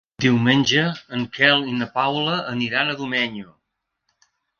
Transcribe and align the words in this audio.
Diumenge 0.23 0.85
en 1.17 1.27
Quel 1.35 1.67
i 1.71 1.75
na 1.81 1.87
Paula 1.97 2.37
aniran 2.55 2.89
a 2.89 2.95
Domenyo. 3.03 3.53